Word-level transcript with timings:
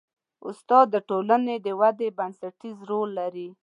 استاد 0.47 0.85
د 0.91 0.95
ټولنې 1.09 1.55
د 1.65 1.67
ودې 1.79 2.09
بنسټیز 2.17 2.77
رول 2.89 3.09
لري. 3.19 3.49